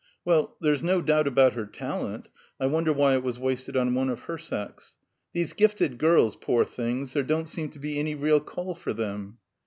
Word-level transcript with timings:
"Well, 0.25 0.57
there's 0.59 0.81
no 0.81 0.99
doubt 0.99 1.27
about 1.27 1.53
her 1.53 1.67
talent. 1.67 2.27
I 2.59 2.65
wonder 2.65 2.91
why 2.91 3.13
it 3.13 3.21
was 3.21 3.37
wasted 3.37 3.77
on 3.77 3.93
one 3.93 4.09
of 4.09 4.21
her 4.21 4.39
sex! 4.39 4.95
These 5.31 5.53
gifted 5.53 5.99
girls, 5.99 6.35
poor 6.35 6.65
things, 6.65 7.13
there 7.13 7.21
don't 7.21 7.47
seem 7.47 7.69
to 7.69 7.77
be 7.77 7.99
any 7.99 8.15
real 8.15 8.39
call 8.39 8.73
for 8.73 8.93
them." 8.93 9.37